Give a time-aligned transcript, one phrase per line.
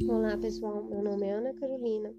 [0.00, 2.12] Olá pessoal, meu nome é Ana Carolina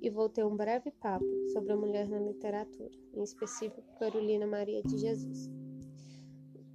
[0.00, 4.82] e vou ter um breve papo sobre a mulher na literatura, em específico Carolina Maria
[4.82, 5.50] de Jesus.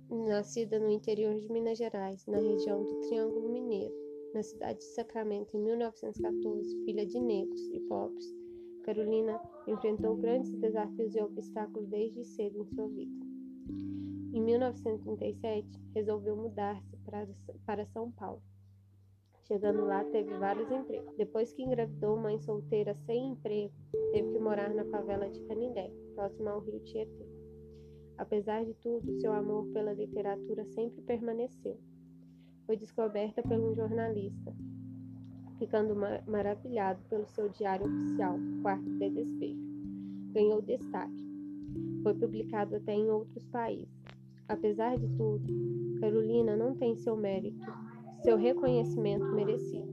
[0.07, 3.93] Nascida no interior de Minas Gerais, na região do Triângulo Mineiro,
[4.35, 8.25] na cidade de Sacramento em 1914, filha de negros e pobres,
[8.83, 13.25] Carolina enfrentou grandes desafios e obstáculos desde cedo em sua vida.
[14.31, 16.95] Em 1937, resolveu mudar-se
[17.65, 18.41] para São Paulo
[19.47, 21.15] Chegando lá, teve vários empregos.
[21.17, 23.71] Depois que engravidou, mãe solteira sem emprego,
[24.11, 27.27] teve que morar na favela de Canindé, próximo ao rio Tietê.
[28.17, 31.79] Apesar de tudo, seu amor pela literatura sempre permaneceu.
[32.65, 34.51] Foi descoberta por um jornalista,
[35.59, 39.61] ficando mar maravilhado pelo seu diário oficial, Quarto de Despejo.
[40.33, 41.23] Ganhou destaque.
[42.01, 43.93] Foi publicado até em outros países.
[44.47, 45.53] Apesar de tudo,
[45.99, 47.65] Carolina não tem seu mérito
[48.25, 49.87] seu reconhecimento merecido.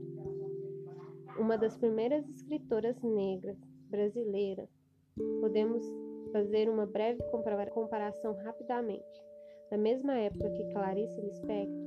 [1.37, 3.57] Uma das primeiras escritoras negras
[3.91, 4.69] brasileiras,
[5.39, 5.83] podemos
[6.31, 7.21] fazer uma breve
[7.71, 9.21] comparação rapidamente.
[9.69, 11.83] Na mesma época que Clarice Lispector,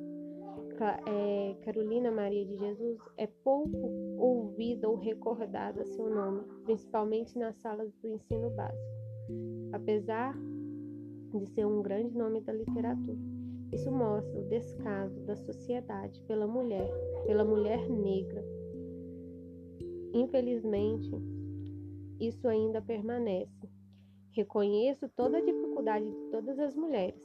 [1.09, 3.77] é, Carolina Maria de Jesus é pouco
[4.17, 8.93] ouvida ou recordada seu nome, principalmente nas salas do ensino básico,
[9.73, 10.33] apesar
[11.35, 13.36] de ser um grande nome da literatura.
[13.73, 16.89] Isso mostra o descaso da sociedade pela mulher,
[17.27, 18.45] pela mulher negra.
[20.15, 21.11] Infelizmente,
[22.21, 23.69] isso ainda permanece.
[24.33, 27.23] Reconheço toda a dificuldade de todas as mulheres,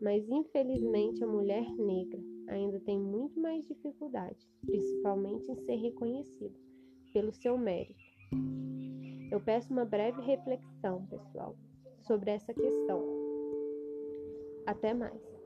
[0.00, 6.54] mas infelizmente a mulher negra ainda tem muito mais dificuldade, principalmente em ser reconhecida
[7.12, 8.08] pelo seu mérito.
[9.30, 11.56] Eu peço uma breve reflexão, pessoal,
[12.00, 13.02] sobre essa questão.
[14.66, 15.37] Até mais.